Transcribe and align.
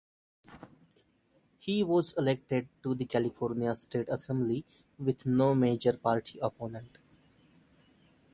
He 1.59 1.83
was 1.83 2.13
elected 2.17 2.67
to 2.81 2.95
the 2.95 3.05
California 3.05 3.75
State 3.75 4.09
Assembly 4.09 4.65
with 4.97 5.27
no 5.27 5.53
major 5.53 5.93
party 5.95 6.39
opponent. 6.41 6.97